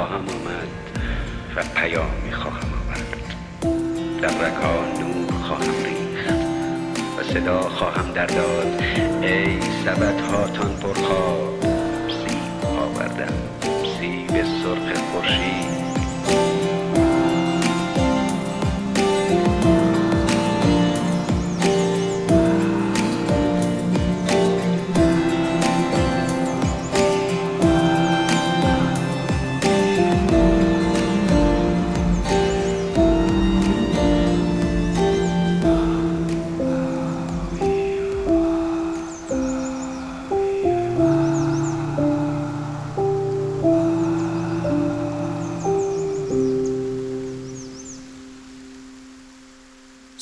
[0.00, 0.68] خواهم آمد
[1.56, 3.34] و پیامی خواهم آورد.
[4.22, 6.40] در رگها نور خواهم ریخت
[7.18, 8.82] و صدا خواهم در داد
[9.22, 11.60] ای سبد هاتان پرخواب
[12.08, 13.34] سیب آوردم
[13.98, 15.69] سیب سرخ خورشید.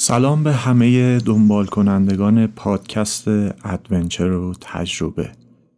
[0.08, 3.28] سلام به همه دنبال کنندگان پادکست
[3.64, 5.30] ادونچر و تجربه.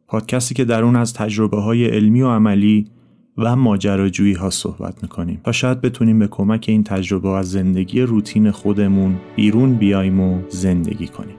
[0.08, 2.86] پادکستی که در اون از تجربه های علمی و عملی
[3.38, 8.50] و ماجراجویی ها صحبت می‌کنیم تا شاید بتونیم به کمک این تجربه از زندگی روتین
[8.50, 11.36] خودمون بیرون بیایم و زندگی کنیم.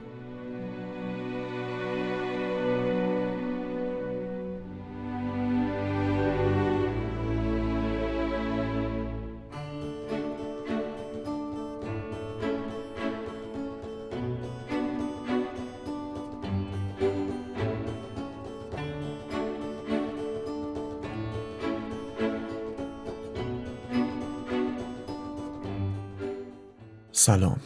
[27.14, 27.56] سلام.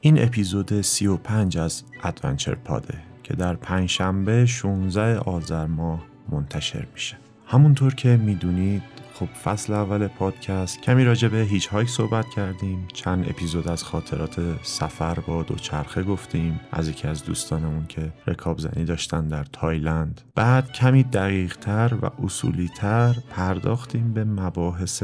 [0.00, 7.16] این اپیزود 35 از Adventure Pod ه که در پنجشنبه 16 آذر ماه منتشر میشه.
[7.46, 8.82] همونطور که می‌دونید
[9.14, 12.88] خب فصل اول پادکست کمی راجع به hitchhike صحبت کردیم.
[12.92, 16.60] چند اپیزود از خاطرات سفر با دوچرخه گفتیم.
[16.72, 20.20] از یکی از دوستانمون که رکاب زنی داشتن در تایلند.
[20.34, 25.02] بعد کمی دقیق تر و اصولی تر پرداختیم به مباحث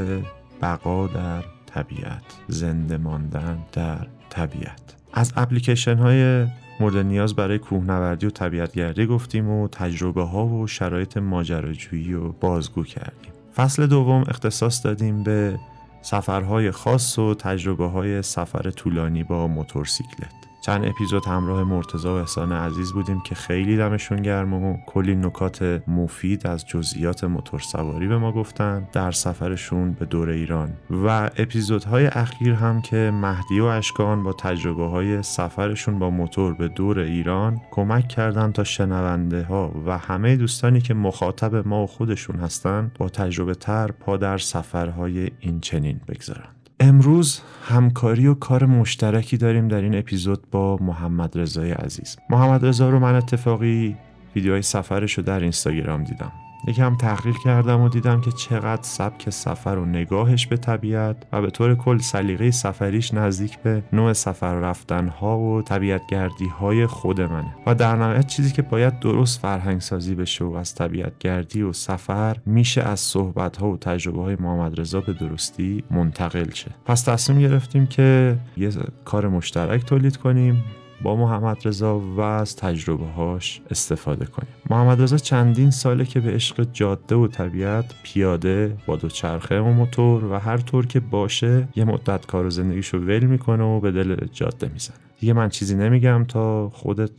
[0.63, 4.95] بقا در طبیعت زنده ماندن در طبیعت.
[5.13, 6.47] از اپلیکیشن های
[6.81, 12.85] مورد نیاز برای کوهنوردی و طبیعتگردی گفتیم و تجربه ها و شرایط ماجراجویی و بازگو
[12.85, 13.33] کردیم.
[13.57, 15.59] فصل دوم اختصاص دادیم به
[16.03, 20.46] سفرهای خاص و تجربه های سفر طولانی با موتورسیکلت.
[20.67, 25.83] چند اپیزود همراه مرتضی و احسان عزیز بودیم که خیلی دمشون گرم و کلی نکات
[25.89, 30.73] مفید از جزئیات موتور سواری به ما گفتن در سفرشون به دور ایران.
[30.91, 36.69] و اپیزودهای اخیر هم که مهدی و اشکان با تجربه های سفرشون با موتور به
[36.69, 42.37] دور ایران کمک کردن تا شنونده ها و همه دوستانی که مخاطب ما و خودشون
[42.37, 46.57] هستن با تجربه تر پا در سفرهای این چنین بگذارن.
[46.81, 52.17] امروز همکاری و کار مشترکی داریم در این اپیزود با محمد رضای عزیز.
[52.31, 53.97] محمد رضا رو من اتفاقی
[54.37, 56.33] ویدیوهای سفرش رو در اینستاگرام دیدم.
[56.67, 61.51] یکم تحقیق کردم و دیدم که چقدر سبک سفر و نگاهش به طبیعت و به
[61.51, 67.21] طور کل سلیقه سفریش نزدیک به نوع سفر رفتن ها و طبیعت گردی های خود
[67.21, 67.55] منه.
[67.67, 71.73] و در نهایت چیزی که باید درست فرهنگ سازی بشه و از طبیعت گردی و
[71.73, 76.71] سفر میشه از صحبت ها و تجربه های محمد رضا به درستی منتقل شه.
[76.85, 78.71] پس تصمیم گرفتیم که یه
[79.05, 80.65] کار مشترک تولید کنیم.
[81.03, 84.53] با محمد رضا و از تجربه هاش استفاده کنیم.
[84.71, 90.25] محمد رضا چندین ساله که به عشق جاده و طبیعت پیاده با دوچرخه و موتور
[90.25, 94.17] و هر طور که باشه یه مدت کار و زندگیشو ول می‌کنه و به دل
[94.33, 94.97] جاده می‌زنه.
[95.21, 97.11] دیگه من چیزی نمیگم تا خودت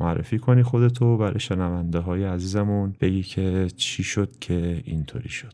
[0.00, 5.52] معرفی کنی خودتو برای شنونده های عزیزمون بگی که چی شد که اینطوری شد.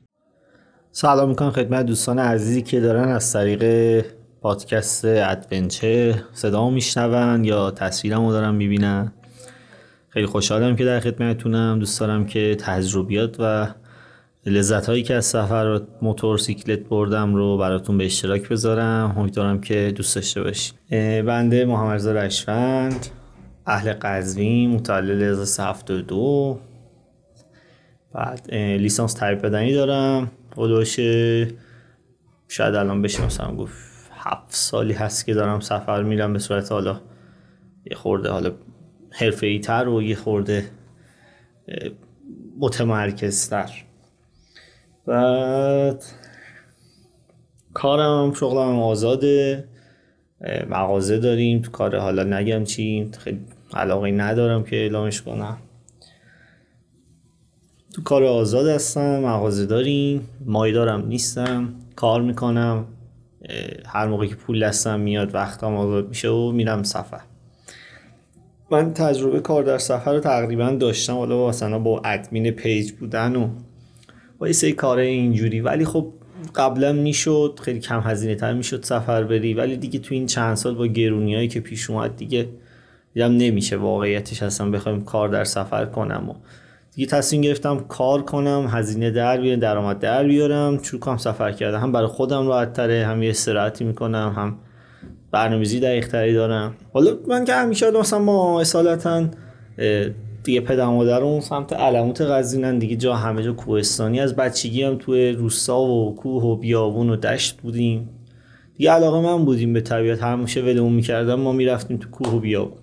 [0.90, 4.04] سلام می‌کنم خدمت دوستان عزیزی که دارن از طریق
[4.42, 9.12] پادکست ادونچر صدا میشنون یا تصویرمو دارم می‌بینن.
[10.08, 11.78] خیلی خوشحالم که در خدمتتونم.
[11.78, 13.66] دوست دارم که تجربیات و
[14.46, 19.14] لذت هایی که از سفر موتورسیکلت بردم رو براتون به اشتراک بذارم.
[19.18, 20.74] امیدوارم که دوست داشته باشید
[21.26, 23.06] بنده محمد رضا رشفند
[23.66, 26.60] اهل قزوین متولد 1372
[28.14, 30.30] بعد لیسانس تربیت بدنی دارم.
[30.54, 30.96] خودش
[32.48, 37.00] شاید الان بشه مثلا گفت هفت سالی هست که دارم سفر میرم به صورت حالا
[37.90, 38.52] یه خورده حالا
[39.10, 40.70] حرفه ای تر و یه خورده
[42.58, 43.70] متمرکزتر.
[45.06, 46.04] بعد
[47.74, 49.64] کارم شغلم آزاده
[50.68, 53.40] مغازه داریم تو کار حالا نگم چی خیلی
[53.74, 55.56] علاقه ندارم که اعلامش کنم.
[57.94, 62.86] تو کار آزاد هستم مغازه داریم مایدارم نیستم کار می‌کنم.
[63.86, 67.20] هر موقع که پول دستم میاد وقتم آزاد میشه و میرم سفر.
[68.70, 71.14] من تجربه کار در سفر رو تقریبا داشتم.
[71.14, 73.48] حالا مثلا با ادمین پیج بودن و
[74.38, 75.60] با یه سری کار اینجوری.
[75.60, 76.06] ولی خب
[76.54, 79.54] قبلا می‌شد خیلی کم هزینه تر می‌شد سفر بری.
[79.54, 82.48] ولی دیگه تو این چند سال با گرونی که پیش اومد دیگه
[83.14, 84.42] دیدم نمیشه واقعیتش.
[84.42, 86.34] اصلا بخوایم کار در سفر کنم و
[86.94, 91.80] دیگه تصمیم گرفتم کار کنم هزینه در بیارم درآمد در بیارم چون کام سفر کردم.
[91.80, 94.58] هم برای خودم راحت تره هم یه استراحتی می‌کنم هم
[95.30, 96.74] برنامه‌ریزی دقیق دارم.
[96.92, 99.24] حالا من که همیشه مثلا ما اصالتا
[100.44, 104.20] دیگه پدر مادرم سمت علموت قزوینن دیگه جا همه جا کوهستانی.
[104.20, 108.08] از بچگی هم توی روستا و کوه و بیابون و دشت بودیم.
[108.76, 110.22] دیگه علاقه‌مند بودیم به طبیعت.
[110.22, 112.78] همیشه ولمون می‌کردم ما می‌رفتیم تو کوه و بیابون.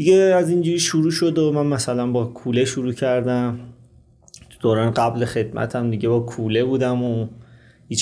[0.00, 3.60] دیگه از اینجوری شروع شد و من مثلا با کوله شروع کردم.
[4.50, 7.26] تو دوران قبل خدمتم دیگه با کوله بودم و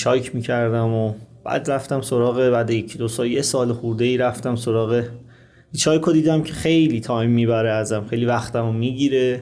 [0.05, 1.13] hike می‌کردم و
[1.43, 5.03] بعد رفتم سراغ بعد یکی دو سال یه سال خورده ای رفتم سراغ
[5.85, 9.39] hike دیدم که خیلی time می‌بره ازم خیلی وقتم رو می‌گیره.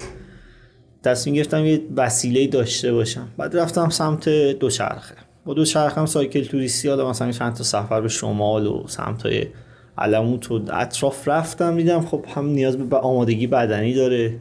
[1.04, 3.28] تصمیم گرفتم یه وسیله داشته باشم.
[3.38, 5.16] بعد رفتم سمت دوچرخه.
[5.46, 9.26] با دوچرخه هم سایکل توریستی حالا مثلا چند تا سفر به شمال و سمت
[9.98, 14.40] علموت و اطراف رفتم دیدم خب هم نیاز به آمادگی بدنی داره.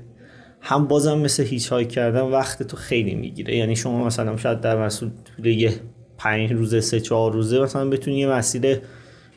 [0.60, 3.56] هم بازم مثل هیچ های کردن وقت تو خیلی می‌گیره.
[3.56, 5.10] یعنی شما مثلا شاید در مسئول
[5.44, 5.74] یه
[6.18, 8.78] پنج روزه سه چهار روزه مثلا بتونی یه مسیر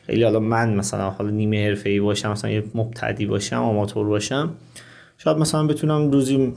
[0.06, 4.54] خیلی حالا من مثلا حالا نیمه حرفه ای باشم مثلا یه مبتدی باشم آماتور باشم
[5.18, 6.52] شاید مثلا بتونم روزی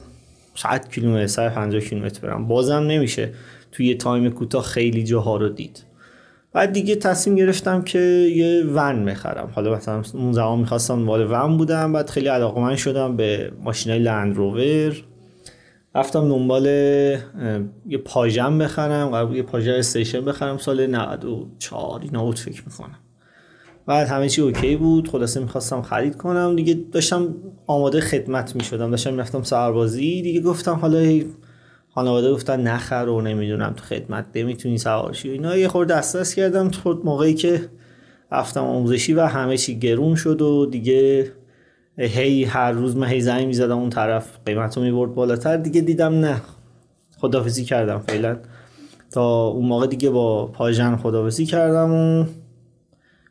[0.56, 2.48] 100 کیلومتر 150 کیلومتر برم.
[2.48, 3.34] بازم نمیشه.
[3.72, 5.84] توی یه time کوتاه خیلی جاها رو دید.
[6.54, 8.00] بعد دیگه تصمیم گرفتم که
[8.36, 9.52] یه ون بخرم.
[9.56, 14.36] حالا مثلا اون زمان می‌خواستم مال ون بودم بعد خیلی علاقه‌مند شدم به ماشینای Land
[14.36, 15.04] Rover
[15.96, 16.66] رفتم دنبال
[17.86, 20.58] یه پاژم بخرم قرار یه پاژه استیشن بخرم.
[20.58, 23.00] سال 94 اینا بود فکر می‌کنم.
[23.86, 26.56] بعد همه چی okay بود خلاصه می‌خواستم خرید کنم.
[26.56, 27.36] دیگه داشتم
[27.68, 28.92] آماده خدمت می‌شدم.
[28.92, 31.00] داشتم می‌رفتم سربازی دیگه گفتم حالا
[31.96, 35.58] خانواده گفتن نخر و نمی‌دونم تو خدمت نمی‌تونی سوارشی اینا.
[35.58, 36.72] یه خورده دست کردم.
[36.72, 37.70] خود موقعی که
[38.32, 41.32] رفتم آموزشی و همه چی گرون شد و دیگه
[41.98, 45.58] هی هر روز من هی زنگ می‌زدم اون طرف قیمت رو می‌برد بالاتر.
[45.58, 46.42] دیگه دیدم نه.
[47.18, 48.38] خدافزی کردم فعلا.
[49.12, 52.26] تا اون موقع دیگه با پاژن خدافزی کردم و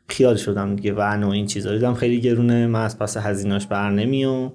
[0.07, 1.73] خیال شدم دیگه ون و این چیزا.
[1.73, 2.67] دیدم خیلی گرونه.
[2.67, 4.53] من از پس هزیناش بر نمیام.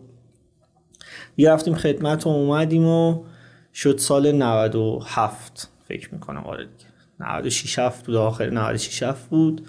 [1.36, 3.22] دیگه رفتیم خدمت و اومدیم و
[3.74, 6.44] شد سال 97 فکر می‌کنم.
[6.46, 6.90] آره دیگه.
[7.20, 8.16] 96 7 بود.
[8.16, 9.66] آخر 96 7 بود.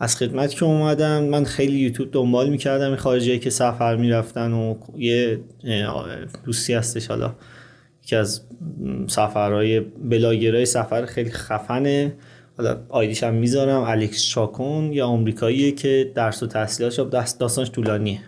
[0.00, 4.74] از خدمت که اومدم من خیلی یوتیوب دنبال می‌کردم این خارجی که سفر می‌رفتن و
[4.96, 5.40] یه
[6.44, 7.34] دوستی هستش حالا.
[8.04, 8.40] یکی از
[9.06, 12.14] سفرهای بلاگرهای سفر خیلی خفنه.
[12.56, 13.80] حالا ID ش هم می‌ذارم.
[13.80, 16.98] الکس چاکون یه آمریکاییه که درس و تحصیلاتش
[17.30, 18.20] داستانش طولانیه.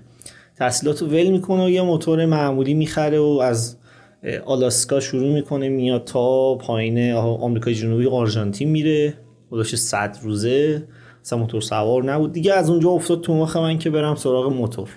[0.57, 3.77] تحصیلات رو ول می‌کنه و یه موتور معمولی می‌خره و از
[4.45, 9.15] آلاسکا شروع می‌کنه میاد تا پایین آمریکای جنوبی آرژانتین میره.
[9.49, 10.83] خودش 100 روزه.
[11.25, 12.33] اصلا موتور سوار نبود.
[12.33, 14.89] دیگه از اونجا افتاد تو مخ من که برم سراغ موتور.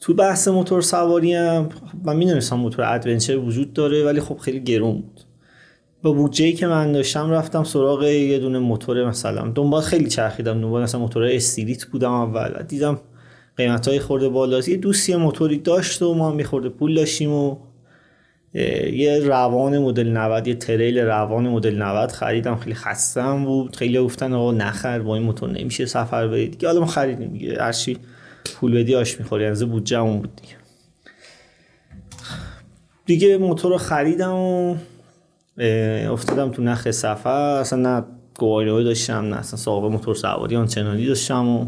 [0.00, 1.68] تو بحث موتور سواری هم
[2.04, 5.20] من می‌دونستم موتور adventure وجود داره ولی خب خیلی گرون بود.
[6.02, 10.60] با بودجه که من داشتم رفتم سراغ یه دونه موتور مثلا دنبال خیلی چرخیدم.
[10.60, 12.62] دنبال مثلا موتور استیلیت بودم اول.
[12.68, 13.00] دیدم
[13.56, 14.68] قیمت های خورده بالاست.
[14.68, 17.56] یه دوستی موتوری داشت و ما هم خورده پول داشتیم و
[18.92, 22.56] یه روان مدل 90 یه تریل روان مدل 90 خریدم.
[22.56, 23.76] خیلی خستم بود.
[23.76, 26.50] خیلی گفتن آقا نخر با این موتور نمیشه سفر برید.
[26.50, 27.62] دیگه حالا ما خریدیم دیگه.
[27.62, 27.98] هرچی
[28.54, 29.44] پول بدی آش می‌خوری.
[29.44, 30.54] از بودجه اون بود دیگه.
[33.06, 34.76] دیگه موتور رو خریدم و
[36.12, 37.56] افتادم تو نخ سفر.
[37.60, 38.04] اصلا نه
[38.38, 41.66] گواهی داشتم نه اصلا سابقه موتور سواری آنچنانی داشتم و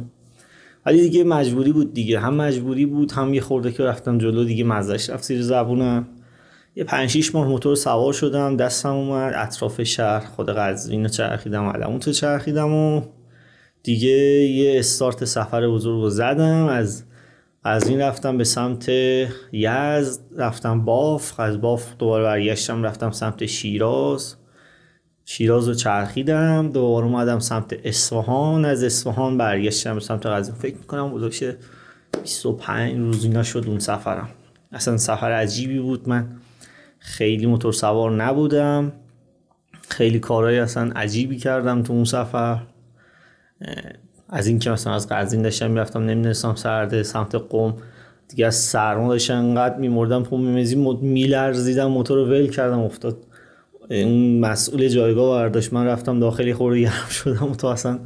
[0.86, 2.20] ولی دیگه مجبوری بود دیگه.
[2.20, 6.08] هم مجبوری بود هم یه خورده که رفتم جلو دیگه مزش رفت زیر زبونم.
[6.76, 11.64] یه پنج شیش ماه موتور سوار شدم دستم اومد اطراف شهر خود قزوین رو چرخیدم
[11.64, 13.02] علموت چرخیدم و
[13.82, 16.66] دیگه یه استارت سفر بزرگ رو زدم.
[16.66, 17.04] از
[17.64, 18.88] از این رفتم به سمت
[19.52, 21.40] یزد رفتم باف.
[21.40, 24.36] از باف دوباره برگشتم رفتم سمت شیراز.
[25.24, 31.42] شیراز رو چرخیدم دوباره اومدم سمت اصفهان از اصفهان برگشتم سمت قزوین فکر می‌کنم بودوش
[32.22, 34.28] 25 روز اینا شد اون سفرم.
[34.72, 36.08] اصلا سفر عجیبی بود.
[36.08, 36.28] من
[36.98, 38.92] خیلی موتور سوار نبودم.
[39.88, 42.58] خیلی کارهای اصلا عجیبی کردم تو اون سفر.
[44.28, 47.76] از اینکه مثلا از قزوین داشتم می‌رفتم نمی‌دونستم سرده سمت قوم
[48.28, 53.16] دیگه از سرما داشتم انقدر میمردم پوم میمزی میلرزیدم موتور رو ول کردم افتاد.
[53.90, 55.72] اون مسئول جایگاه برداشت.
[55.72, 57.98] من رفتم داخلی خورده گرم شدم و تو اصلا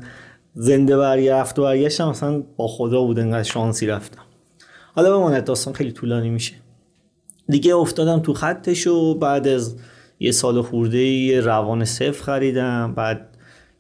[0.55, 2.09] زنده برگرفت و برگشتم.
[2.09, 4.23] اصلا با خدا بود انقدر شانسی رفتم.
[4.95, 6.55] حالا بماند داستان خیلی طولانی میشه.
[7.49, 9.77] دیگه افتادم تو خطش و بعد از
[10.21, 12.95] یه سال خورده یه روان صفر خریدم.
[12.97, 13.29] بعد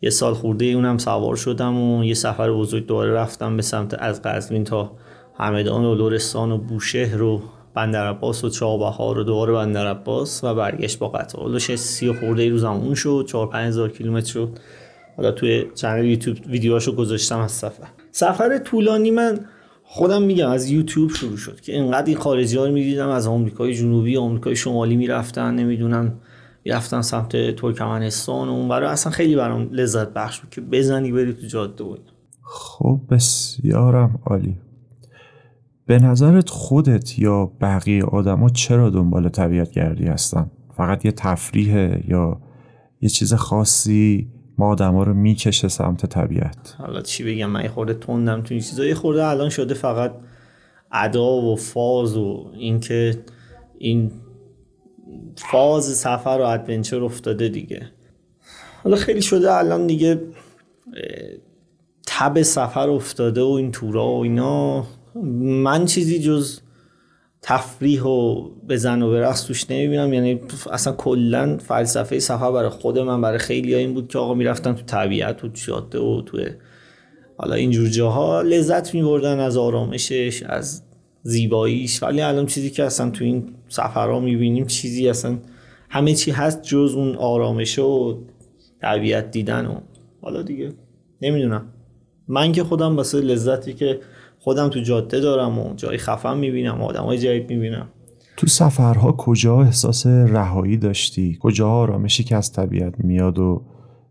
[0.02, 4.22] یه سال خورده اونم سوار شدم و یه سفر بزرگ دوباره رفتم به سمت از
[4.22, 4.92] قزوین تا
[5.38, 7.42] همدان و لورستان و بوشهر و
[7.78, 11.42] بندر عباس و چابهار و دوباره بندر عباس و برگشت با قطار.
[11.42, 13.24] حالش سی خورده ای روزم اون شد.
[13.28, 14.58] 4 5000 کیلومتر شد.
[15.16, 17.88] حالا توی چنل یوتیوب ویدیوهاشو گذاشتم از سفر.
[18.10, 19.40] سفر طولانی من
[19.82, 23.74] خودم میگم از یوتیوب شروع شد که اینقدر این خارجی ها رو می‌دیدم از آمریکای
[23.74, 25.54] جنوبی آمریکای شمالی می‌رفتن.
[25.54, 26.20] نمی‌دونم
[26.64, 31.32] می‌رفتن سمت ترکمنستان و اون برای اصلا خیلی برام لذت بخش بود که بزنی بری
[31.32, 34.56] تو جاده بود خب بسیارم عالی.
[35.88, 42.40] به نظرت خودت یا بقیه آدما چرا دنبال طبیعت گردی هستن؟ فقط یه تفریحه یا
[43.00, 44.28] یه چیز خاصی
[44.58, 48.84] ما آدما رو می‌کشه سمت طبیعت؟ حالا چی بگم من خورده تندم تو این چیزا.
[48.84, 50.14] یه خورده الان شده فقط
[50.92, 53.24] ادا و فاز و اینکه
[53.78, 54.10] این
[55.36, 57.82] فاز سفر و ادونچر افتاده دیگه.
[58.84, 60.20] حالا خیلی شده الان دیگه
[62.06, 64.86] تب سفر افتاده و این تورا و اینا.
[65.24, 66.60] من چیزی جز
[67.42, 70.12] تفریح و بزن و برقص توش نمی‌بینم.
[70.12, 74.72] یعنی اصلا کلا فلسفه سفر برای خود من برای خیلی این بود که آقا می‌رفتن
[74.72, 76.38] تو طبیعت و جاده و تو
[77.36, 80.82] حالا اینجور جاها لذت میبردن از آرامشش از
[81.22, 82.02] زیباییش.
[82.02, 85.38] ولی الان چیزی که اصلا تو این سفرها می‌بینیم چیزی اصلا
[85.90, 88.18] همه چی هست جز اون آرامش و
[88.82, 89.80] طبیعت دیدن و
[90.22, 90.72] حالا دیگه
[91.22, 91.72] نمی‌دونم.
[92.28, 94.00] من که خودم واسه لذتی که
[94.38, 97.88] خودم تو جاده دارم و جای خفن می‌بینم های جدید می‌بینم.
[98.36, 103.62] تو سفرها کجا احساس رهایی داشتی؟ کجا آرامشی که از طبیعت میاد و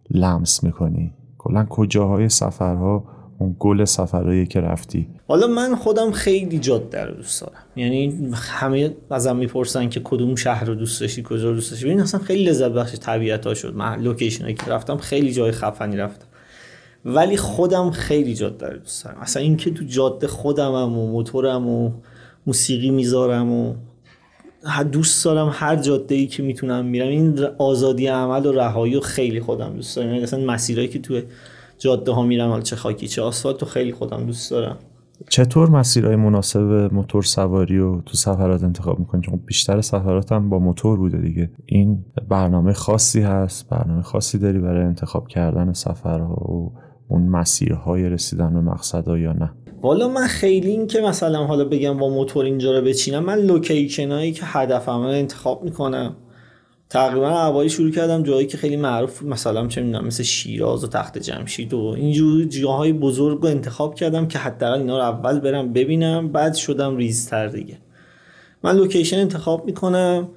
[0.09, 3.03] لمس می‌کنی؟ کلا کجاهای سفرها
[3.39, 7.63] اون گل سفرهایی که رفتی؟ حالا من خودم خیلی جاده رو دوست دارم.
[7.75, 11.85] یعنی همه ازم می‌پرسن که کدوم شهر رو دوست داشتی کجا رو دوست داشتی.
[11.85, 13.75] ببین اصلا خیلی لذت بخش طبیعت ها شد.
[13.75, 16.26] من لوکیشن که رفتم خیلی جای خفنی رفتم.
[17.07, 19.17] ولی خودم خیلی جاده رو دوست دارم.
[19.21, 21.91] اصلا اینکه تو جاده خودمم و موتورم و
[22.47, 23.73] موسیقی می‌ذارم و
[24.91, 27.07] دوست دارم هر جاده ای که می‌تونم میرم.
[27.07, 30.09] این آزادی عمل و رهایی و خیلی خودم دوست دارم.
[30.09, 31.21] یعنی اصلا مسیرهایی که تو
[31.77, 34.77] جاده ها میرم چه خاکی چه آسفالت و خیلی خودم دوست دارم.
[35.29, 40.97] چطور مسیرهای مناسب موتور سواری و تو سفرات انتخاب می‌کنی؟ چون بیشتر سفراتم با موتور
[40.97, 41.49] بوده دیگه.
[41.65, 46.71] این برنامه خاصی هست برنامه خاصی داری برای انتخاب کردن سفرها و
[47.07, 49.51] اون مسیرهای رسیدن به مقصدها یا نه.
[49.81, 54.11] والا من خیلی این که مثلا حالا بگم با موتور اینجا رو بچینم من لوکیشن
[54.11, 56.15] هایی که هدفم رو انتخاب می‌کنم.
[56.89, 61.17] تقریبا اوایل شروع کردم جایی که خیلی معروف مثلا چه می‌دونم مثل شیراز و تخت
[61.17, 66.31] جمشید و اینجور جاهای بزرگ رو انتخاب کردم که حداقل اینا رو اول برم ببینم
[66.31, 67.77] بعد شدم ریزتر دیگه.
[68.63, 70.29] من location انتخاب می‌کنم.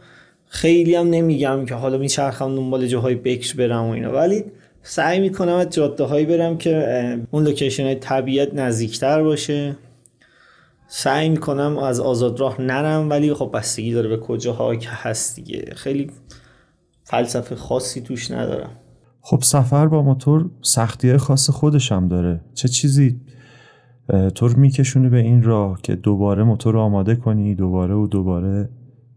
[0.46, 4.12] خیلی هم نمیگم که حالا میچرخم دنبال جاهای بکرش برم و اینا.
[4.12, 4.44] ولی
[4.82, 9.76] سعی می‌کنم از جاده هایی برم که اون location های طبیعت نزدیکتر باشه.
[10.88, 15.64] سعی می‌کنم از آزاد راه نرم ولی خب بستگی داره به کجاها که هست دیگه.
[15.76, 16.10] خیلی
[17.04, 18.70] فلسفه خاصی توش ندارم.
[19.20, 22.40] خب سفر با موتور سختی خاص خودش هم داره.
[22.54, 23.20] چه چیزی
[24.34, 28.68] طور میکشونه به این راه که دوباره موتور رو آماده کنی دوباره و دوباره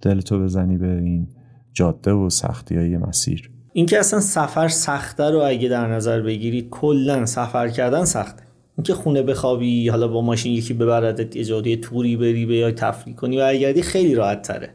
[0.02, 1.28] دلتو بزنی به این
[1.74, 7.26] جاده و سختی های مسیر؟ اینکه اصلا سفر سخته رو اگه در نظر بگیری کلا
[7.26, 8.44] سفر کردن سخته.
[8.78, 13.44] اینکه خونه بخوابی حالا با ماشین یکی ببردت یه توری بری بیای تفریح کنی و
[13.44, 14.70] اگردی خیلی راحت تره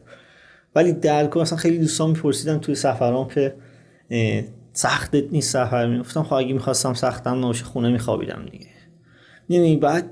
[0.75, 3.55] ولی در کل اصلا خیلی دوستان میپرسیدن توی سفرام که
[4.73, 8.67] سختت نیست سفر؟ می‌گفتم خب اگه می‌خواستم سختم نباشه خونه میخوابیدم دیگه.
[9.49, 10.11] یعنی بعد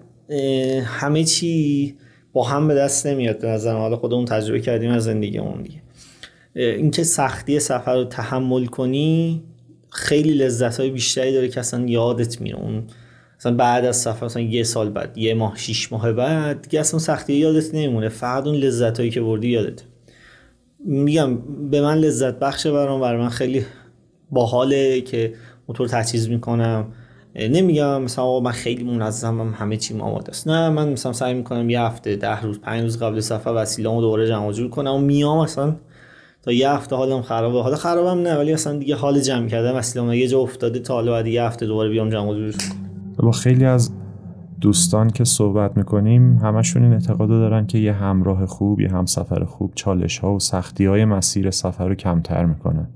[0.84, 1.94] همه چی
[2.32, 3.76] با هم به دست نمیاد به نظرم.
[3.76, 5.82] حالا خودمون تجربه کردیم از زندگیمون دیگه.
[6.56, 9.42] اینکه سختی سفر رو تحمل کنی
[9.90, 12.58] خیلی لذت های بیشتری داره که اصلا یادت میره.
[12.58, 12.84] اون
[13.38, 17.00] مثلا بعد از سفر مثلا یه سال بعد یه ماه شیش ماه بعد دیگه اصلا
[17.00, 18.08] سختی یادت نمیمونه.
[18.08, 19.82] فقط اون لذت هایی که بردی یادت.
[20.84, 21.38] میگم
[21.70, 23.64] به من لذت بخشه برام برای من خیلی
[24.30, 25.34] باحاله که
[25.68, 26.86] موتور تجهیز می‌کنم.
[27.34, 30.48] نمیگم مثلا من خیلی منظمم همه چی آماده است.
[30.48, 34.28] نه من مثلا سعی می‌کنم یه هفته ده روز پنج روز قبل سفر وسیله‌مو دوباره
[34.28, 35.76] جمع جور کنم و میام مثلا
[36.46, 37.62] تا یه هفته حالم خرابه.
[37.62, 41.12] حالا خرابم نه ولی اصلا دیگه حال جمع کردم وسیله‌ام یه جا افتاده تا حالا
[41.12, 42.54] بعد یه هفته دوباره بیام جمع جور
[43.16, 43.90] با خیلی از
[44.60, 49.72] دوستان که صحبت می‌کنیم همشون این اعتقاد دارن که یه همراه خوب یه همسفر خوب
[49.74, 52.88] چالش ها و سختی های مسیر سفر رو کمتر می‌کنه.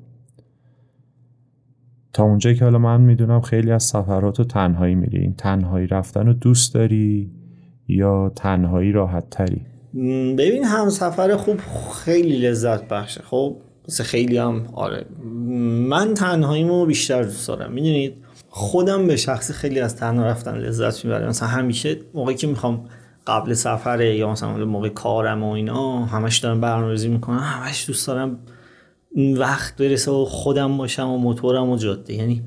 [2.13, 5.19] تا اونجایی که حالا من می‌دونم خیلی از سفرات رو تنهایی میری.
[5.19, 7.31] این تنهایی رفتن رو دوست داری
[7.89, 9.70] یا تنهایی راحت تری؟
[10.39, 11.61] ببین همسفر خوب
[12.05, 13.23] خیلی لذت بخشه.
[13.23, 13.57] خب
[13.89, 15.07] مثل خیلی هم آره.
[15.89, 17.73] من تنهاییمو بیشتر دوست دارم.
[17.73, 18.15] می‌دونید؟
[18.49, 21.29] خودم به شخصی خیلی از تنها رفتن لذت می‌برم.
[21.29, 22.85] مثلا همیشه موقعی که می‌خوام
[23.27, 27.39] قبل سفره یا مثلا موقع کارم و اینا همش دارم برنامه‌ریزی می‌کنم.
[27.39, 28.39] همش دوست دارم
[29.17, 32.15] وقت برسه و خودم باشم و موتورم و جاده.
[32.15, 32.43] یعنی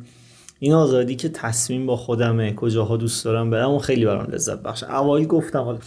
[0.59, 4.83] این آزادی که تصمیم با خودمه کجاها دوست دارم برم و خیلی برام لذت بخش
[4.83, 5.79] اوایل گفتم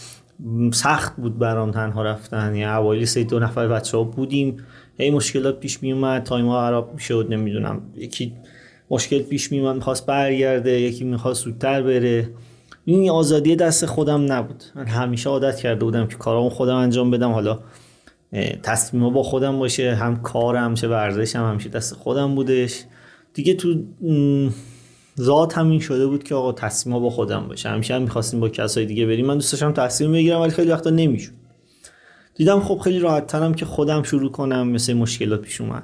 [0.73, 2.45] سخت بود برام تنها رفتن.
[2.45, 4.57] یعنی اوایل سه دو نفر بچه ها بودیم.
[4.99, 7.27] هی مشکلات پیش می اومد تایم ها خراب می‌شد.
[7.29, 7.81] نمی‌دونم.
[7.95, 8.33] یکی
[8.91, 10.71] مشکل پیش می اومد می‌خواست برگرده.
[10.81, 12.29] یکی می‌خواست زودتر بره.
[12.85, 14.63] این آزادی دست خودم نبود.
[14.75, 17.31] من همیشه عادت کرده بودم که کارامو خودم انجام بدم.
[17.31, 17.59] حالا
[18.63, 19.95] تصمیم با خودم باشه.
[19.95, 22.83] هم کارم چه ورزشم هم همیشه دست خودم بودش.
[23.33, 23.83] دیگه تو
[25.19, 27.69] ذات همین شده بود که آقا تصمیم با خودم باشه.
[27.69, 29.25] همیشه هم می‌خواستیم با کسای دیگه بریم.
[29.25, 31.31] من دوست داشتم تصمیم بگیرم ولی خیلی وقتا نمی‌شد.
[32.35, 35.83] دیدم خب خیلی راحت ترم که خودم شروع کنم مثل مشکلات پیش اومد.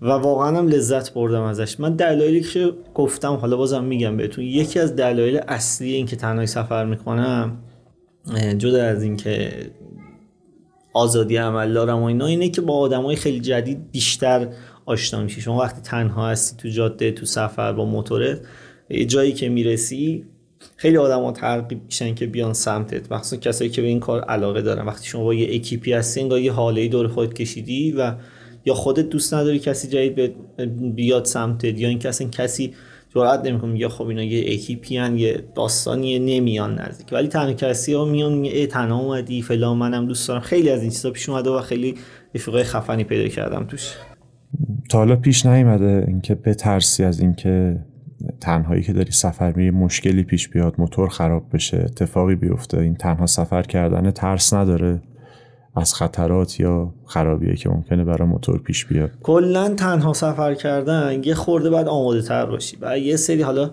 [0.00, 1.80] و واقعا هم لذت بردم ازش.
[1.80, 6.46] من دلایلی که گفتم حالا بازم میگم بهتون یکی از دلایل اصلی این که تنهایی
[6.46, 7.58] سفر می‌کنم
[8.58, 9.52] جدا از اینکه
[10.94, 14.48] آزادی عمل دارم و اینا اینه که با آدمای خیلی جدید بیشتر
[14.86, 15.40] آشنا میشی.
[15.40, 18.40] شما وقتی تنها هستی تو جاده تو سفر با موتورت
[19.08, 20.24] جایی که می‌رسی
[20.76, 23.12] خیلی آدم ترغیب میشن که بیان سمتت.
[23.12, 24.86] مخصوصا کسایی که به این کار علاقه دارن.
[24.86, 28.14] وقتی شما با یه اکیپی هستی انگار یه حاله دور خود کشیدی و
[28.64, 30.34] یا خودت دوست نداری کسی جدید
[30.94, 32.74] بیاد سمتت یا این کسی کسی
[33.14, 37.12] جرأت نمی‌کنه یا خب اینا یه اکیپی هن یه داستانی نمیان نزدیک.
[37.12, 40.40] ولی تنها کسی ها میان میگه تنها اومدی فلان منم دوست دارم.
[40.40, 41.94] خیلی از این چیزا پیش اومده و خیلی
[42.34, 43.94] رفیقای خفنی پیدا کردم توش.
[44.90, 47.80] تا حالا پیش نیومده اینکه بترسی از اینکه
[48.40, 53.26] تنهایی که داری سفر میری مشکلی پیش بیاد موتور خراب بشه اتفاقی بیفته این تنها
[53.26, 55.02] سفر کردن ترس نداره
[55.76, 59.10] از خطرات یا خرابیه که ممکنه برای موتور پیش بیاد.
[59.22, 62.76] کلا تنها سفر کردن یه خورده باید آماده تر باشی.
[62.80, 63.70] و یه سری حالا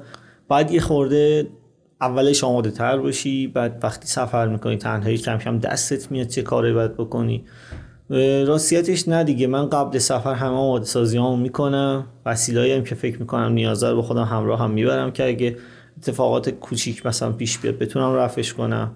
[0.47, 1.47] باید یه خورده
[2.01, 6.73] اولش آماده تر باشی بعد وقتی سفر می‌کنی تنهایی کم کم دستت میاد چه کاری
[6.73, 7.43] باید بکنی.
[8.47, 9.47] راستیتش نه دیگه.
[9.47, 12.05] من قبل سفر همه آماده سازی هم می‌کنم.
[12.25, 15.57] وسیلایی هم که فکر می‌کنم نیازه رو با خودم همراه هم می‌برم که اگه
[15.97, 18.91] اتفاقات کوچیک مثلا پیش بیاد بتونم رفش کنم.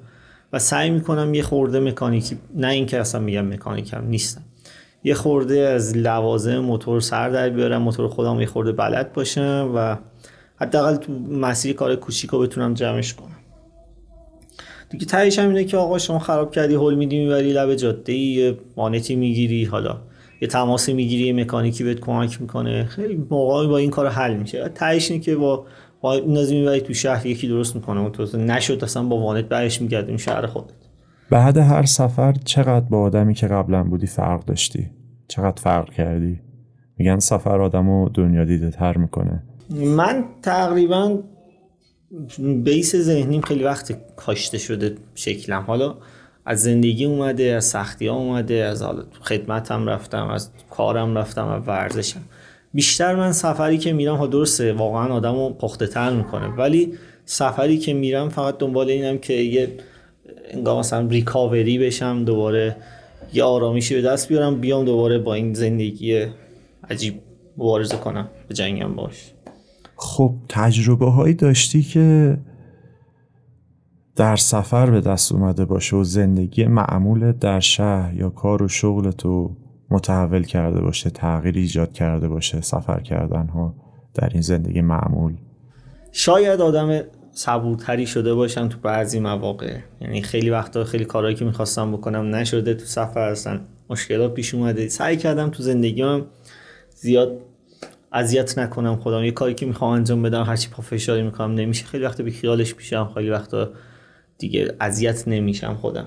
[0.54, 4.42] و سعی می‌کنم یه خورده مکانیکی نه اینکه اصلا میگم مکانیکم نیستم.
[5.04, 9.98] یه خورده از لوازم موتور سر در بیارم موتور خودم یه خورده بلد باشم و
[10.56, 13.33] حداقل تو مسیر کار کوچیک رو بتونم جمعش کنم.
[14.94, 18.58] دیگه تهش هم اینه که آقا شما خراب کردی هول میدی می‌بری لب جاده یه
[18.78, 19.98] مانتی می‌گیری حالا
[20.42, 22.86] یه تماسی می‌گیری یه مکانیکی بهت کمک می‌کنه.
[22.86, 24.70] خیلی موقعی با این کار حل میشه.
[24.70, 25.66] تهش اینه که با
[26.02, 28.02] با نازی می‌بری تو شهر یکی درست می‌کنه.
[28.02, 30.74] و تو نشد اصلا با وانت برش میگردیم شهر خودت.
[31.30, 34.90] بعد هر سفر چقدر با آدمی که قبلا بودی فرق داشتی؟
[35.28, 36.40] چقدر فرق کردی؟
[36.98, 39.44] میگن سفر آدمو دنیا دیده تر می‌کنه.
[39.70, 41.20] من تقریبا
[42.64, 45.62] بیس ذهنیم خیلی وقت کاشته شده شکلم.
[45.62, 45.96] حالا
[46.46, 51.68] از زندگی اومده از سختی ها اومده از حالا خدمتم رفتم از کارم رفتم از
[51.68, 52.22] ورزشم.
[52.74, 56.94] بیشتر من سفری که میرم ها درسته واقعا آدم رو پخته تر می‌کنه ولی
[57.26, 59.72] سفری که میرم فقط دنبال اینم که یه
[60.52, 62.76] انگاه مثلا ریکاوری بشم دوباره
[63.34, 66.26] یه آرامیشی به دست بیارم بیام دوباره با این زندگی
[66.90, 67.22] عجیب
[67.58, 69.33] مبارزه کنم به جنگم باش.
[69.96, 72.38] خب تجربه هایی داشتی که
[74.16, 79.12] در سفر به دست اومده باشه و زندگی معمول در شهر یا کار و شغل
[79.12, 79.56] تو
[79.90, 83.76] متحول کرده باشه تغییر ایجاد کرده باشه سفر کردن ها
[84.14, 85.34] در این زندگی معمول؟
[86.12, 87.02] شاید آدم
[87.32, 89.78] صبورتری شده باشم تو بعضی مواقع.
[90.02, 94.88] یعنی خیلی وقتا خیلی کارهایی که می‌خواستم بکنم نشده تو سفر هستن مشکلات پیش اومده.
[94.88, 96.26] سعی کردم تو زندگیم
[96.96, 97.38] زیاد
[98.14, 99.24] اذیت نکنم خودم.
[99.24, 101.86] یه کاری که می‌خوام انجام بدم هرچی پا فشاری می‌کنم نمیشه.
[101.86, 103.12] خیلی وقتا بی خیالش میشم.
[103.14, 103.70] خیلی وقتا
[104.38, 106.06] دیگه اذیت نمیشم خودم.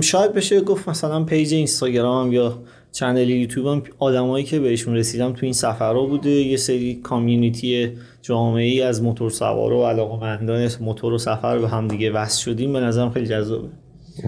[0.00, 2.58] شاید بشه گفت مثلا page اینستاگرام یا
[2.92, 6.30] channel یوتیوب هم آدمایی که بهشون رسیدم تو این سفرها بوده.
[6.30, 11.88] یه سری community جامعه ای از موتور سوار و علاقمندان موتور و سفر به هم
[11.88, 12.72] دیگه وصل شدیم.
[12.72, 13.68] به نظرم خیلی جذابه.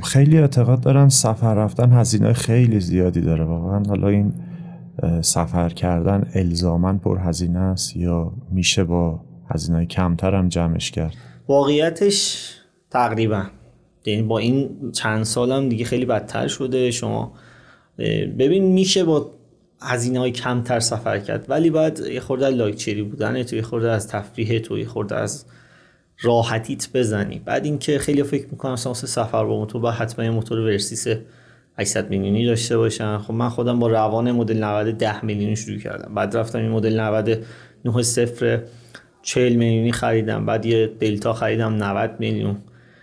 [0.04, 3.44] خیلی اعتقاد دارم سفر رفتن هزینه خیلی زیادی داره.
[3.44, 4.32] واقعا حالا این
[5.20, 11.14] سفر کردن الزاما پر هزینه است یا میشه با هزینه کمتر هم جمعش کرد؟
[11.48, 12.50] واقعیتش
[12.90, 13.44] تقریبا.
[14.04, 16.90] یعنی با این چند سالم دیگه خیلی بدتر شده.
[16.90, 17.32] شما
[18.38, 19.30] ببین میشه با
[19.80, 24.08] هزینه های کمتر سفر کرد ولی باید یه خورده لایکچری بودن تو یه خورده از
[24.08, 25.44] تفریح تو یه خورده از
[26.20, 27.38] راحتیت بزنی.
[27.44, 31.06] بعد اینکه خیلی فکر می‌کنم مثلا سفر با موتور با حتما یه موتور ورسیس
[31.78, 33.18] 800 میلیونی داشته باشن.
[33.18, 36.14] خب من خودم با روان مدل 90 10 میلیونی شروع کردم.
[36.14, 37.44] بعد رفتم این مدل 90
[37.84, 38.62] 9 صفر
[39.22, 40.46] 40 میلیونی خریدم.
[40.46, 42.56] بعد یه دلتا خریدم 90 میلیون.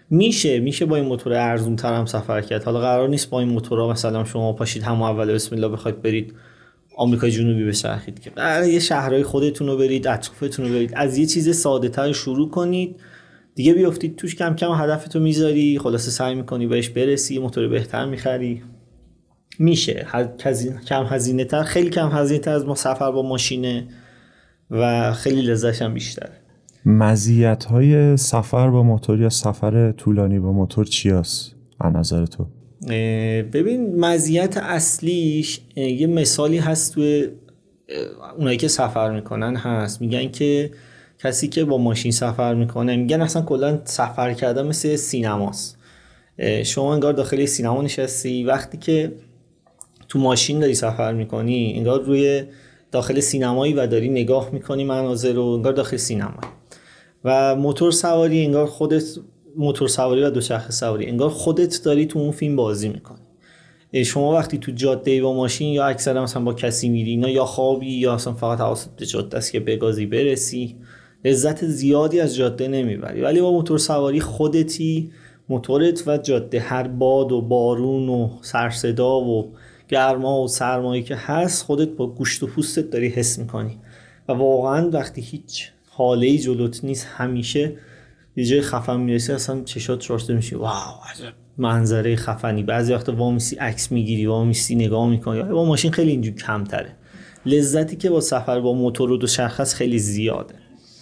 [0.10, 2.64] میشه میشه با این موتور ارزون تر هم سفر کرد.
[2.64, 6.34] حالا قرار نیست با این موتورها مثلا شما پاشید هم اول بسم الله بخواید برید
[6.98, 8.30] آمریکا جنوبی بچرخید که.
[8.30, 10.94] قرار یه شهرهای خودتون رو برید اطرافتون رو برید.
[10.96, 12.96] از یه چیز ساده تر شروع کنید.
[13.56, 18.62] دیگه بیافتید توش کم کم هدفتو می‌ذاری خلاصه سعی می‌کنی بهش برسی موتور بهتر می‌خری.
[19.60, 20.08] میشه.
[20.88, 23.88] کم هزینه تر خیلی کم هزینه تر از ما سفر با ماشینه
[24.72, 26.32] و خیلی لذتش هم بیشتره.
[26.86, 32.48] مزیت های سفر با موتور یا سفر طولانی با موتور چی هست از نظر تو؟
[33.54, 37.28] ببین مزیت اصلیش یه مثالی هست توی
[38.38, 40.02] اونایی که سفر می‌کنن هست.
[40.02, 40.72] میگن که
[41.20, 45.78] کسی که با ماشین سفر می‌کنه میگن اصلا کلا سفر کردن مثل سینماست.
[46.64, 49.12] شما انگار داخل سینما نشستی وقتی که
[50.10, 52.44] تو ماشین داری سفر می‌کنی انگار روی
[52.92, 56.40] داخل سینمایی و داری نگاه می‌کنی مناظر رو انگار داخل سینما.
[57.24, 59.04] و موتور سواری انگار خودت
[59.58, 63.20] موتور سواری و دوچرخه سواری انگار خودت داری تو اون فیلم بازی می‌کنی.
[64.06, 68.14] شما وقتی تو جاده با ماشین یا اکثر مثلا با کسی میری یا خوابی یا
[68.14, 70.76] اصلا فقط حواست به جاده است که بگازی برسی.
[71.26, 73.22] لذت زیادی از جاده نمی‌بری.
[73.22, 75.12] ولی با موتور سواری خودتی
[75.50, 79.54] موتورت و جاده هر باد و بارون و سرصدا و
[79.88, 83.78] گرما و سرمایی که هست خودت با گوشت و پوستت داری حس می‌کنی.
[84.30, 87.74] و واقعا وقتی هیچ حاله جلوت نیست همیشه
[88.36, 90.72] یه جای خفن می‌رسی اصلا چشات شورسته میشی واو
[91.12, 92.64] عجب منظره خفنی.
[92.64, 95.44] بعضی وقتا وامیسی عکس می‌گیری وامیسی نگاه می‌کنی.
[95.44, 96.92] با ماشین خیلی اینجور کمتره.
[97.46, 100.56] لذتی که با سفر با موتور و دو شرخص خیلی زیاده.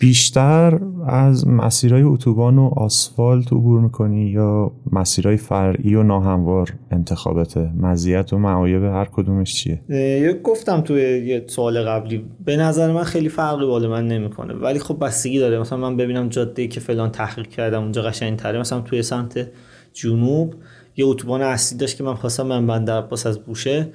[0.04, 8.34] بیشتر از مسیرهای اتوبان و آسفالت عبور می‌کنی یا مسیرهای فرعی و ناهموار انتخابته؟ مزیت
[8.34, 13.30] و معایب هر کدومش چیه؟ یک گفتم توی یه سوال قبلی به نظر من خیلی
[13.30, 14.54] فرقی بالا من نمی‌کنه.
[14.54, 15.60] ولی خب بستگی داره.
[15.60, 18.60] مثلا من ببینم جاده که فلان تحقیق کردم اونجا قشنگتره.
[18.60, 19.48] مثلا توی سمت
[19.94, 20.56] جنوب
[20.98, 23.90] یه اتوبان اصلی داشت که من خواستم من بندر پاس از بوشه.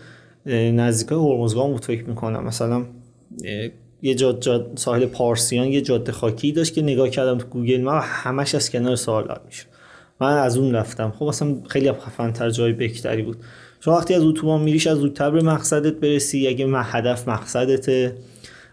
[0.46, 2.44] نزدیک هرمزگان بود فکر می‌کنم.
[2.44, 2.84] مثلا
[4.02, 8.00] یه جاد, جاد ساحل پارسیان یه جاده خاکی داشت که نگاه کردم تو گوگل ما
[8.02, 9.64] همش از کنار ساحل میشه
[10.20, 11.12] من از اون رفتم.
[11.18, 13.36] خب اصلا خیلی خفن تر جای بکتری بود.
[13.80, 16.48] شما وقتی از اتوبان میریش از زودتر به مقصدت برسی.
[16.48, 18.16] اگه هدف مقصدته.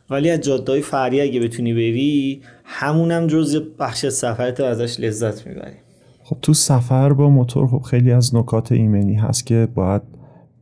[0.09, 5.75] ولی از جاده‌های فرعی اگه بتونی بری همونم جز بخش سفرت ازش لذت می‌بری.
[6.23, 10.01] خب تو سفر با موتور خب خیلی از نکات ایمنی هست که باید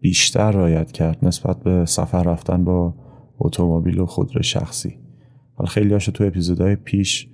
[0.01, 2.93] بیشتر رایت کرد نسبت به سفر رفتن با
[3.39, 4.97] اتومبیل و خودرو شخصی.
[5.55, 7.27] حالا خیلی هاشو تو اپیزودهای پیش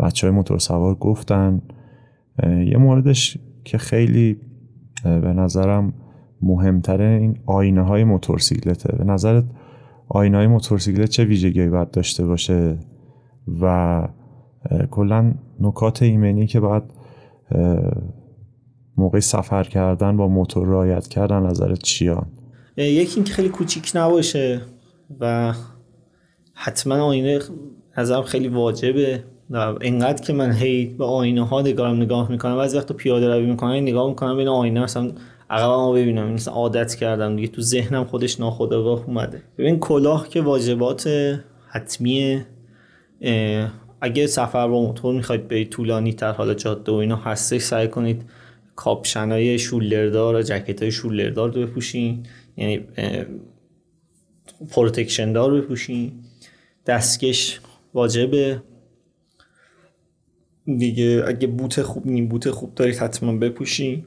[0.00, 1.62] بچه های موتور سوار گفتن
[2.42, 4.36] یه موردش که خیلی
[5.04, 5.92] به نظرم
[6.42, 8.96] مهمتره این آینه های موتورسیکلته.
[8.96, 9.44] به نظرت
[10.08, 12.78] آینه های موتورسیکلت چه ویژگی باید داشته باشه؟
[13.60, 14.08] و
[14.90, 16.82] کلا نکات ایمنی که باید
[18.96, 22.26] موقع سفر کردن با موتور رایت کردن نظرت چیان؟
[22.76, 24.60] یکی اینکه خیلی کوچیک نباشه.
[25.20, 25.54] و
[26.54, 27.40] حتما آینه
[27.98, 32.76] نظرم خیلی واجبه و اینقدر که من هی به آینه ها نگارم نگاه می‌کنم بعضی
[32.76, 35.12] وقت پیاده روی می‌کنم نگاه می‌کنم بین آینه مثلا
[35.50, 39.42] عقب ما ببینم این عادت کردم دیگه تو ذهنم خودش ناخودآگاه اومده.
[39.58, 41.08] ببین کلاه که واجبات
[41.68, 42.46] حتمیه
[44.00, 48.22] اگه سفر با موتور می‌خواید به طولانی تر حالا جاده و اینا هستش سعی کنید
[48.76, 52.22] کاپشن های shoulder دار و jacket های shoulder دار رو بپوشین.
[52.56, 52.80] یعنی
[54.68, 56.12] protection دار بپوشین
[56.86, 57.60] دستکش
[57.94, 58.62] واجبه.
[60.78, 64.04] دیگه اگه بوت خوب نیم بوت خوب دارید حتما بپوشین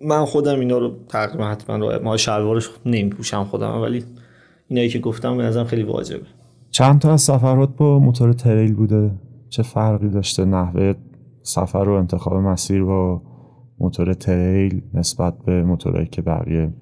[0.00, 4.04] من خودم اینا رو تقریبا حتما رو اما شلوارش نمیپوشم خودم ولی
[4.68, 6.26] اینایی که گفتم به نظرم خیلی واجبه.
[6.70, 9.10] چند تا از سفرات با موتور تریل بوده؟
[9.48, 10.94] چه فرقی داشته نحوه
[11.42, 13.22] سفر و انتخاب مسیر با
[13.78, 16.72] موتور تریل نسبت به موتورهایی که بقیه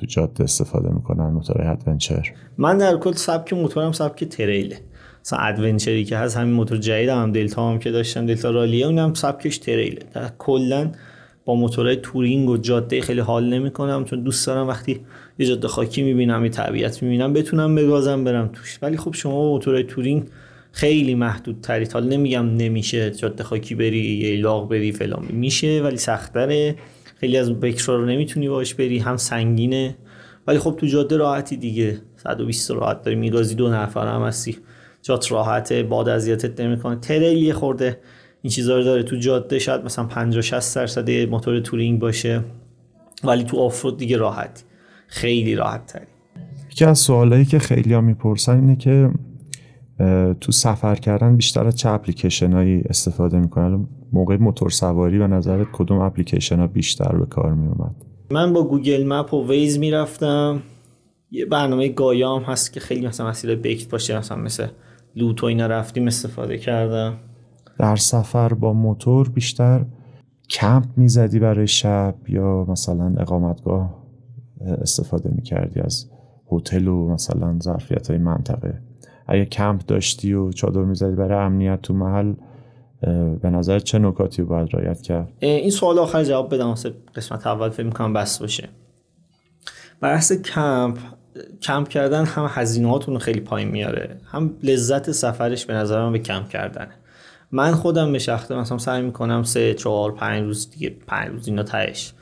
[0.00, 2.32] تو جاده استفاده می‌کنن موتور adventure.
[2.58, 4.78] من در کل سبک موتورم سبک تریله.
[5.24, 8.86] مثلا adventure ی که هست همین موتور جدید هم دلتا هم که داشتم دلتا رالیه
[8.86, 10.02] اونم سبکش تریله.
[10.14, 10.92] در کلا
[11.44, 15.00] با موتورهای touring و جاده خیلی حال نمی‌کنم چون دوست دارم وقتی
[15.38, 18.78] یه جاده خاکی می‌بینم یه طبیعت می‌بینم بتونم بگازم برم توش.
[18.82, 20.24] ولی خب شما موتورهای touring
[20.72, 25.24] خیلی محدود تری حال نمیگم نمیشه جاده خاکی بری یه لاغ بری فلان.
[25.30, 26.76] میشه ولی سختره.
[27.20, 29.96] خیلی از بکرا رو نمی‌تونی باش بری هم سنگینه.
[30.46, 31.98] ولی خب تو جاده راحتی دیگه.
[32.16, 33.16] 120 راحت داری.
[33.16, 34.58] میگازی دو نفر هم هستی.
[35.02, 36.96] جات راحته باد اذیتت نمی‌کنه.
[36.96, 38.00] تریل یه خورده
[38.42, 39.02] این چیزا رو داره.
[39.02, 42.44] تو جاده شاید مثلا 50 60 درصد موتور touring باشه.
[43.24, 44.64] ولی تو off-road دیگه راحت
[45.06, 46.06] خیلی راحت تری
[46.70, 49.10] یکی از سوالایی که خیلی ها می‌پرسن اینه که
[50.40, 55.98] تو سفر کردن بیشتر از چه اپلیکیشن استفاده می‌کنن موقع موتور سواری و نظرت کدوم
[55.98, 57.96] اپلیکیشن ها بیشتر به کار میومد
[58.30, 60.62] من با Google Map و Waze می‌رفتم.
[61.30, 64.66] یه برنامه Gaia م هست که خیلی مثلا مسیر بکر باشه مثلا مثل
[65.16, 67.16] لوت و اینا رفتیم استفاده کردم.
[67.78, 69.84] در سفر با موتور بیشتر
[70.50, 74.04] کمپ می‌زدی برای شب یا مثلا اقامتگاه
[74.60, 76.10] استفاده می‌کردی از
[76.52, 78.82] هتل و مثلا ظرفیت های منطقه؟
[79.30, 82.34] اگه کمپ داشتی و چادر می‌زدی برای امنیت تو محل
[83.42, 86.74] به نظر چه نکاتی باید رایت کرد؟ این سوال آخر جواب بدم
[87.14, 87.68] قسمت اول.
[87.68, 88.68] فکر می‌کنم بس باشه.
[90.00, 90.98] بحث کمپ
[91.62, 94.20] کمپ کردن هم هزینهاتون خیلی پایین میاره.
[94.24, 96.90] هم لذت سفرش به نظر من به کمپ کردنه.
[97.52, 101.62] من خودم به شخصه مثلا سعی می‌کنم سه چهار پنج روز دیگه پنج روز اینا
[101.62, 102.12] تهش.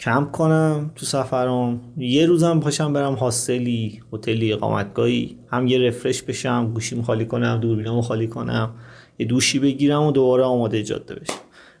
[0.00, 1.80] کمپ کنم تو سفرم.
[1.96, 5.36] یه روزم پاشم برم هاستلی هتلی اقامتگاهی.
[5.52, 8.74] هم یه رفرش بشم گوشیم خالی کنم دوربینامو خالی کنم.
[9.18, 11.34] یه دوشی بگیرم و دوباره آماده جاده بشم.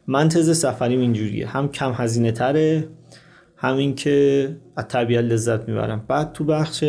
[0.06, 1.46] من تز سفریم اینجوریه.
[1.46, 2.88] هم کم هزینه تره
[3.56, 6.04] همین که از طبیعت لذت می‌برم.
[6.08, 6.84] بعد تو بخش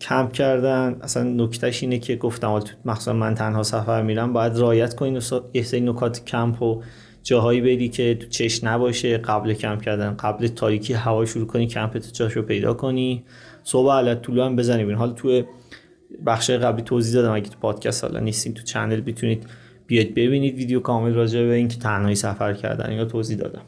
[0.00, 5.20] کمپ کردن اصلا نکتهش اینه که گفتم مخصوصا من تنها سفر میرم باید رایت کنین
[5.54, 6.82] یه سری نکات کمپ و
[7.22, 12.12] جاهایی بری که تو چش نباشه قبل کمپ کردن قبل تاریکی هوا شروع کنی کمپت
[12.12, 13.24] جاش رو پیدا کنی.
[13.62, 15.42] صبح علی‌الطلوع هم بزنی حال تو
[16.26, 17.32] بخش قبلی توضیح دادم.
[17.32, 19.46] اگه تو پادکست حالا نیستین تو channel بتونید
[19.86, 22.92] بیاید ببینید ویدیو کامل راجع به اینکه تنهایی سفر کردن.
[22.92, 23.62] یا توضیح دادم.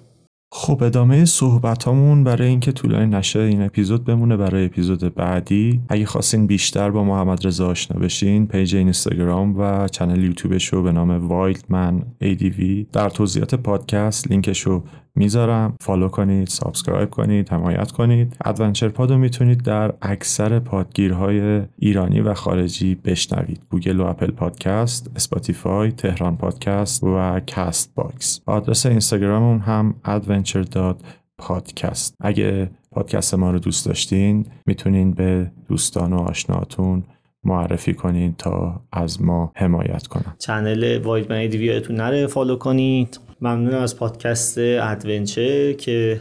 [0.56, 5.80] خب ادامه صحبتامون برای اینکه طولانی نشه این اپیزود بمونه برای اپیزود بعدی.
[5.88, 10.92] اگه خواستین بیشتر با محمد رضا آشنا بشین page اینستاگرام و channel یوتیوبش رو به
[10.92, 12.62] نام Wildman ADV
[12.92, 14.84] در توضیحات پادکست لینکش رو
[15.16, 15.76] می‌ذارم.
[15.80, 18.36] follow کنید subscribe کنید حمایت کنید.
[18.44, 23.60] Adventure پاد رو می‌تونید در اکثر پادگیرهای ایرانی و خارجی بشنوید.
[23.70, 33.34] گوگل و اپل پادکست اسپاتیفای تهران پادکست و Castbox آدرس اینستاگراممون هم adventure.podcast اگه پادکست
[33.34, 37.04] ما رو دوست داشتین می‌تونین به دوستان و آشناتون
[37.44, 40.34] معرفی کنین تا از ما حمایت کنن.
[40.38, 41.48] channel Wildman
[41.90, 43.20] رو follow کنید.
[43.40, 46.20] ممنون از پادکست Adventure که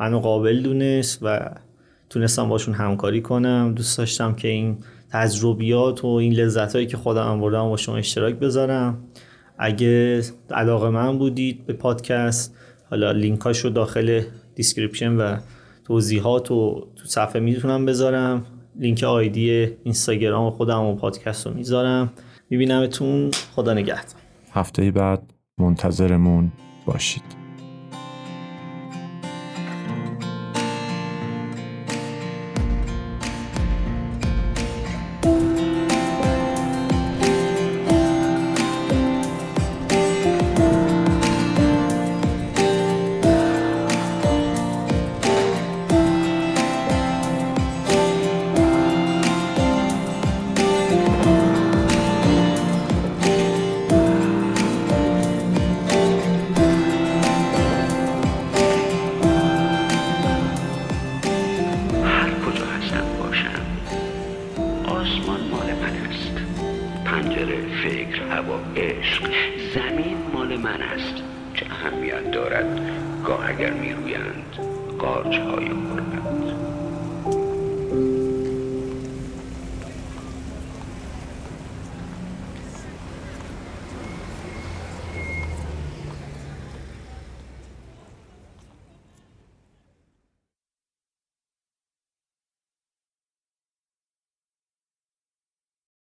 [0.00, 1.50] منو قابل دونست و
[2.10, 3.72] تونستم باشون همکاری کنم.
[3.76, 4.78] دوست داشتم که این
[5.10, 8.98] تجربیات و این لذت هایی که خودم بردم با شما اشتراک بذارم.
[9.58, 12.56] اگه علاقه‌مند بودید به پادکست
[12.90, 14.22] حالا لینکاش رو داخل
[14.54, 15.36] description و
[15.84, 18.46] توضیحات و تو صفحه می‌تونم بذارم.
[18.78, 22.12] لینک آیدی اینستاگرام خودم و پادکست رو می‌ذارم.
[22.50, 23.30] میبینمتون.
[23.54, 24.20] خدا نگهدار.
[24.52, 25.37] هفته بعد.
[25.58, 26.52] منتظرمون
[26.86, 27.37] باشید.